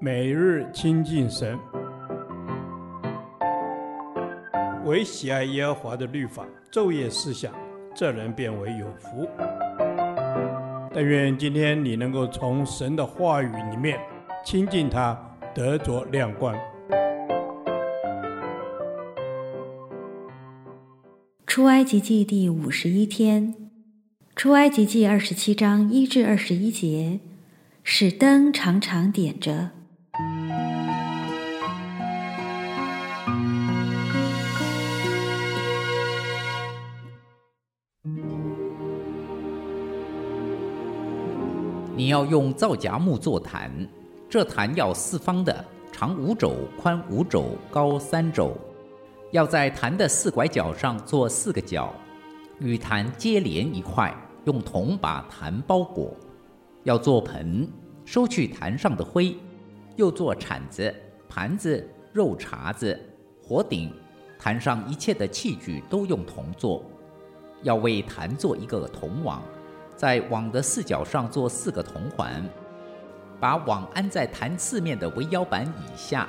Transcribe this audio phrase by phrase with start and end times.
[0.00, 1.58] 每日亲近神，
[4.84, 7.52] 唯喜爱耶和华的律法，昼夜思想，
[7.94, 9.28] 这人便为有福。
[10.92, 13.98] 但愿今天你能够从神的话语里面
[14.44, 15.18] 亲近他，
[15.54, 16.54] 得着亮光。
[21.46, 23.54] 出埃及记第五十一天，
[24.36, 27.20] 出埃及记二十七章一至二十一节，
[27.86, 29.70] 使灯常常点着。
[41.94, 43.70] 你要用皂荚木做坛，
[44.30, 48.56] 这坛要四方的，长五肘，宽五肘，高三肘。
[49.30, 51.92] 要在坛的四拐角上做四个角，
[52.60, 54.12] 与坛接连一块，
[54.46, 56.16] 用铜把坛包裹。
[56.84, 57.66] 要做盆，
[58.04, 59.34] 收去坛上的灰；
[59.96, 60.94] 又做铲子、
[61.28, 62.98] 盘子、肉叉子、
[63.42, 63.90] 火鼎。
[64.38, 66.84] 坛上一切的器具都用铜做。
[67.62, 69.42] 要为坛做一个铜网，
[69.96, 72.46] 在网的四角上做四个铜环，
[73.40, 76.28] 把网安在坛四面的围腰板以下。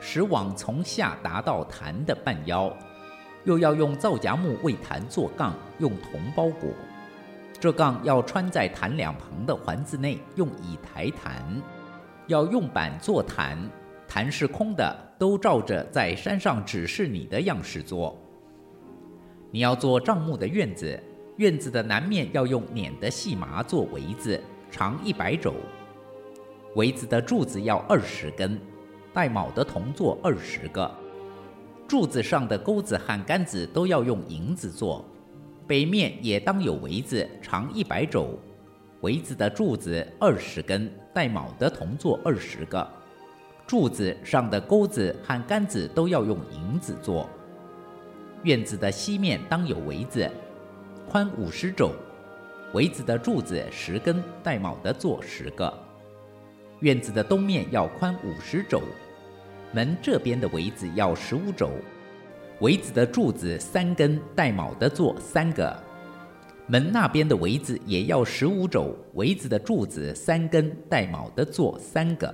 [0.00, 2.70] 使网从下达到坛的半腰，
[3.44, 6.68] 又要用皂荚木为坛做杠，用铜包裹。
[7.64, 11.42] 这杠要穿在坛两旁的环子内，用以抬坛。
[12.26, 13.58] 要用板做坛，
[14.06, 18.14] 坛是空的，都照着在山上指示你的样式做。
[19.50, 21.02] 你要做帐幕的院子，
[21.38, 24.38] 院子的南面要用捻的细麻做围子，
[24.70, 25.54] 长一百肘。
[26.74, 28.60] 围子的柱子要二十根。
[29.14, 30.94] 带卯的铜座二十个，
[31.88, 35.02] 柱子上的钩子和杆子都要用银子做。
[35.66, 38.38] 北面也当有围子，长一百肘，
[39.00, 42.86] 围子的柱子二十根，带卯的铜座二十个，
[43.66, 47.28] 柱子上的钩子和杆子都要用银子做。
[48.42, 50.30] 院子的西面当有围子，
[51.08, 51.92] 宽五十肘，
[52.74, 55.72] 围子的柱子十根，带卯的座十个。
[56.80, 58.82] 院子的东面要宽五十肘。
[59.72, 61.70] 门这边的围子要十五肘，
[62.60, 65.76] 围子的柱子三根，带卯的座三个。
[66.68, 72.32] 门那边的围子也要十五肘，围子的柱子三根，带卯的座三个。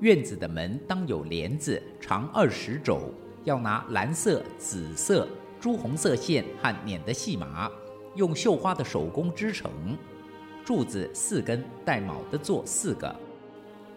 [0.00, 3.12] 院子的门当有帘子，长二十肘，
[3.44, 5.28] 要拿蓝色、紫色、
[5.58, 7.68] 朱红色线和捻的细麻，
[8.14, 9.70] 用绣花的手工织成。
[10.64, 13.14] 柱子四根，带卯的座四个。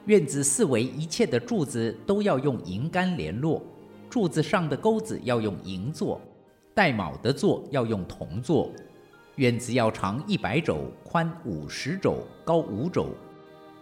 [0.05, 3.61] 院子四围一切的柱子都要用银杆联络，
[4.09, 6.19] 柱子上的钩子要用银做，
[6.73, 8.71] 带卯的座要用铜做。
[9.35, 13.09] 院子要长一百肘，宽五十肘，高五肘。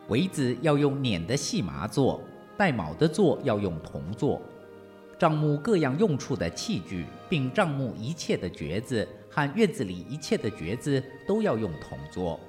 [0.10, 2.22] 围子要用捻的细麻做，
[2.58, 4.42] 带卯的座要用铜做。
[5.18, 12.40] 帐幕各样用处的器具，并帐幕一切的橛子和院子里一切的橛子都要用铜做。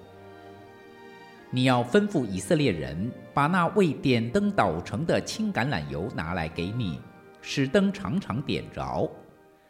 [1.50, 7.00] 你要吩咐以色列人，把那为点灯捣成的青橄榄油拿来给你，
[7.40, 9.10] 使灯常常点着。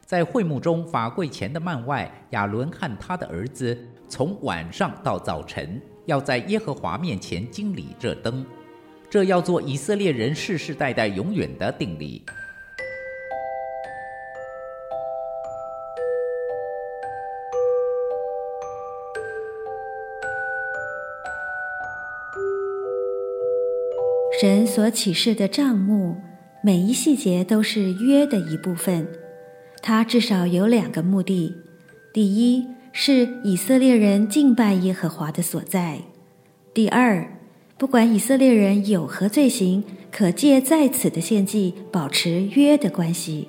[0.05, 8.47] 在会幕中法柜前的幔外，亚伦和他的儿子从晚上到早晨，要在耶和华面前经理这灯，
[9.11, 12.25] 这要做以色列人世世代代永远的定例。
[24.41, 26.17] 神所启示的帐幕，
[26.61, 29.07] 每一细节都是约的一部分。
[29.81, 31.55] 它至少有两个目的：
[32.13, 35.99] 第一是以色列人敬拜耶和华的所在；
[36.75, 37.39] 第二，
[37.77, 43.47] 不管以色列人有何罪行，可借在此的献祭保持约的关系。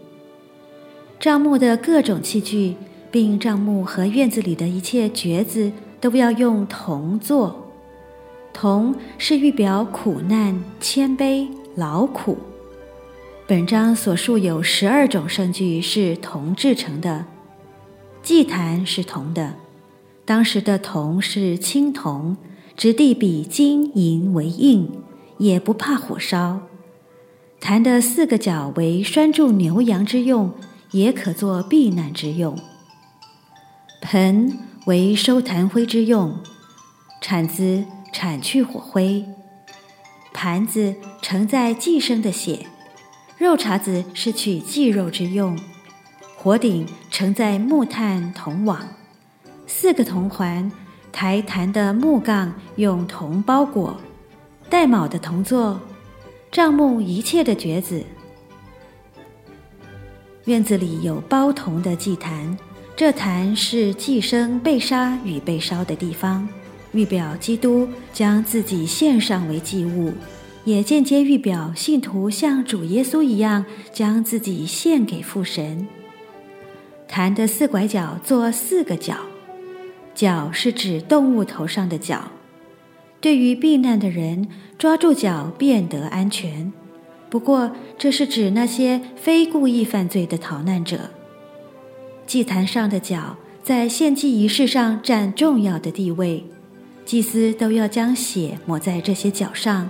[1.20, 2.76] 帐幕的各种器具，
[3.10, 7.74] 并帐幕和院子里的一切橛子，都要用铜做。
[8.54, 12.38] 铜是预表苦难、谦卑、劳苦。
[13.50, 17.26] 本章所述有十二种圣具是铜制成的。
[18.22, 19.56] 祭坛是铜的，
[20.24, 22.38] 当时的铜是青铜，
[22.78, 25.02] 质地比金银为硬，
[25.40, 26.62] 也不怕火烧。
[27.60, 30.54] 坛的四个角为拴住牛羊之用，
[30.92, 32.56] 也可作避难之用。
[34.04, 36.38] 盆为收坛灰之用，
[37.20, 37.84] 铲子。
[38.12, 39.24] 铲去火灰，
[40.34, 42.66] 盘子盛载祭牲的血，
[43.40, 45.58] 肉叉子是取祭肉之用，
[46.36, 48.86] 火鼎盛载木炭铜网，
[49.66, 50.70] 四个铜环，
[51.10, 53.96] 抬坛的木杠用铜包裹，
[54.70, 55.80] 带卯的铜座
[56.52, 58.04] 帐幕一切的橛子。
[60.44, 62.58] 院子里有包铜的祭坛，
[62.94, 66.46] 这坛是祭牲被杀与被烧的地方，
[66.92, 70.14] 预表基督将自己献上为祭物，
[70.70, 75.88] 也间接预表信徒像主耶稣一样，将自己献给父神。
[77.08, 79.16] 坛的四拐角做四个角，
[80.14, 82.30] 角是指动物头上的角。
[83.20, 86.72] 对于避难的人，抓住角便得安全。
[87.32, 91.10] 不过，这是指那些非故意犯罪的逃难者。
[92.28, 96.46] 祭坛上的角在献祭仪式上占重要的地位，
[97.06, 99.90] 祭司都要将血抹在这些角上，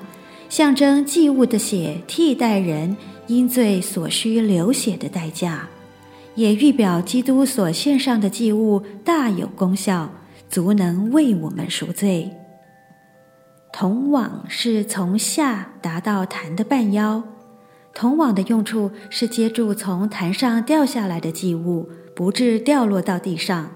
[0.50, 2.98] 象征祭物的血替代人
[3.28, 5.69] 因罪所需流血的代价。
[6.36, 10.10] 也预表基督所献上的祭物大有功效，
[10.50, 12.31] 足能为我们赎罪。
[13.74, 17.22] 铜网是从下达到坛的半腰，
[17.94, 23.72] 铜网的用处是接住从坛上掉下来的祭物，不致掉落到地上。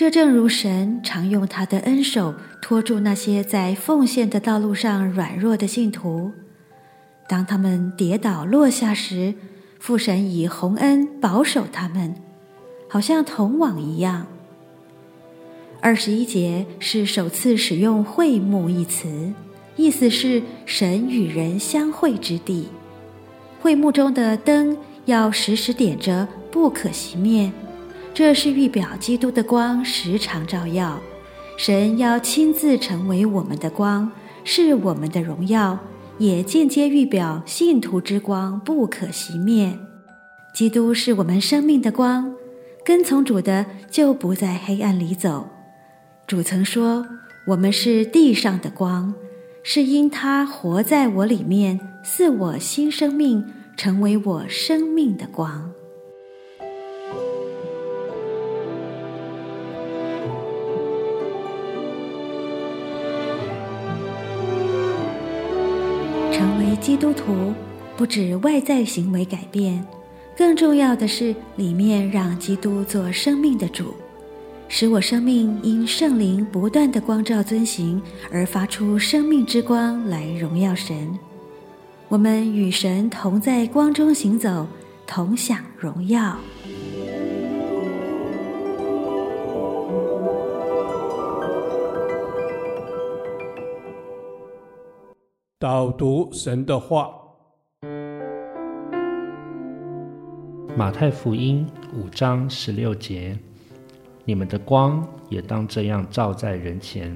[0.00, 6.32] 这正如神常用他的恩手托住那些在奉献的道路上软弱的信徒，
[7.28, 9.34] 当他们跌倒落下时，
[9.78, 12.14] 父神以洪恩保守他们，
[12.88, 14.26] 好像铜网一样。
[15.82, 19.30] 二十一节是首次使用“会幕”一词，
[19.76, 22.70] 意思是神与人相会之地。
[23.60, 27.52] 会幕中的灯要时时点着，不可熄灭，
[28.12, 31.00] 这是预表基督的光时常照耀。
[31.56, 34.10] 神要亲自成为我们的光，
[34.44, 35.78] 是我们的荣耀。
[36.18, 39.78] 也间接预表信徒之光不可熄灭。
[40.52, 42.34] 基督是我们生命的光，
[42.84, 45.48] 跟从主的就不在黑暗里走。
[46.26, 47.06] 主曾说
[47.48, 49.14] ：“我们是地上的光，
[49.62, 53.42] 是因他活在我里面，赐我新生命，
[53.74, 55.72] 成为我生命的光。”
[66.58, 67.52] 为基督徒，
[67.96, 69.84] 不止外在行为改变，
[70.36, 73.94] 更重要的是里面让基督做生命的主，
[74.68, 78.00] 使我生命因圣灵不断的光照遵行
[78.30, 81.18] 而发出生命之光来荣耀神。
[82.08, 84.66] 我们与神同在光中行走，
[85.06, 86.36] 同享荣耀。
[95.60, 97.12] 导读神的话，
[100.74, 103.38] 马太福音五章十六节：
[104.24, 107.14] 你们的光也当这样照在人前，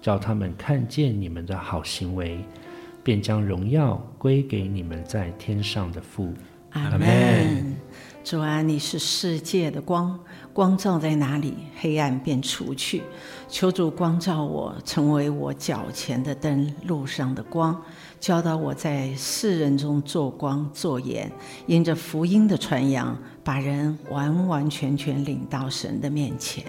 [0.00, 2.38] 叫他们看见你们的好行为，
[3.02, 6.32] 便将荣耀归给你们在天上的父。
[6.70, 7.73] 阿门。
[8.22, 10.18] 主啊，你是世界的光，
[10.52, 13.02] 光照在哪里，黑暗便除去。
[13.48, 17.78] 求主光照我，成为我脚前的灯，路上的光，
[18.18, 21.30] 教导我在世人中做光做盐，
[21.66, 23.14] 因着福音的传扬，
[23.44, 26.64] 把人完完全全领到神的面前。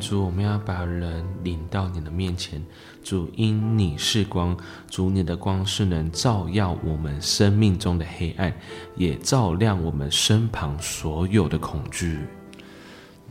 [0.00, 2.62] 主，我们要把人领到你的面前。
[3.02, 4.56] 主，因你是光，
[4.90, 8.52] 主，你的光是能照耀我们生命中的黑暗，
[8.96, 12.18] 也照亮我们身旁所有的恐惧。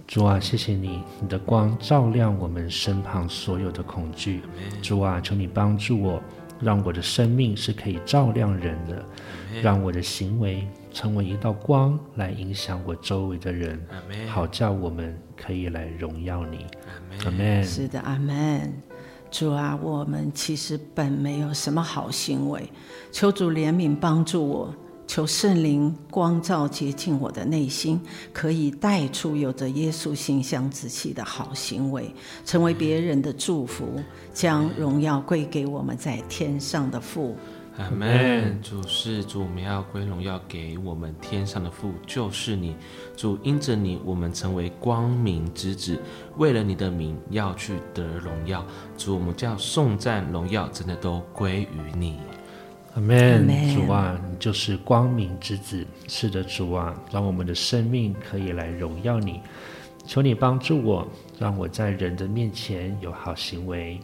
[0.08, 4.42] 主啊，谢谢你，你的光照亮我们身旁所有的恐惧。
[4.82, 6.22] 主啊，求你帮助我，
[6.62, 9.06] 让我的生命是可以照亮人的，
[9.62, 13.80] 让我的行为成为一道光，来影响我周围的人，
[14.28, 16.66] 好叫我们可以来荣耀你。
[17.26, 17.64] 阿门。
[17.64, 18.74] 是的，阿门。
[19.30, 22.72] 主啊，我们其实本没有什么好行为，
[23.12, 24.74] 求主怜悯帮助我，
[25.06, 28.02] 求圣灵光照洁净我的内心，
[28.32, 32.10] 可以带出有着耶稣形象之气的好行为，
[32.46, 34.02] 成为别人的祝福，
[34.34, 37.36] 将荣耀归给我们在天上的父。
[37.78, 38.60] 阿门。
[38.62, 42.76] 主是主，我们要归荣耀给我们天上的父，就是你。
[43.16, 46.00] 主因着你，我们成为光明之子，
[46.38, 48.66] 为了你的名要去得荣耀。
[48.98, 52.20] 主，我们叫颂赞荣耀，真的都归于你。
[52.96, 53.48] 阿门。
[53.76, 55.86] 主啊，你就是光明之子。
[56.08, 59.42] 是的，主啊，让我们的生命可以来荣耀你。
[60.06, 61.08] 求你帮助我，
[61.38, 64.00] 让我在人的面前有好行为。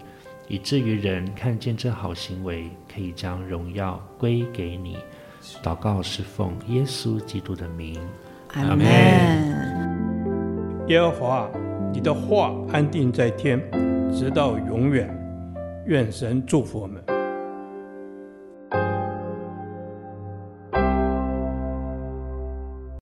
[0.53, 4.99] 以至于人看见这好行为，可以将荣耀归给你。
[5.63, 7.99] 祷告是奉耶稣基督的名，
[8.53, 8.85] 阿门。
[10.89, 11.49] 耶和华，
[11.91, 13.59] 你的话安定在天，
[14.13, 15.09] 直到永远。
[15.87, 17.03] 愿神祝福我们。